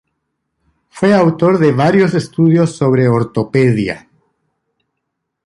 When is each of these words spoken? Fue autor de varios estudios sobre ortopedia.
Fue 0.89 1.13
autor 1.13 1.59
de 1.59 1.73
varios 1.73 2.15
estudios 2.15 2.75
sobre 2.75 3.07
ortopedia. 3.07 4.07